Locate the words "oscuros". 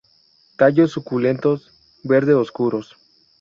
2.33-2.97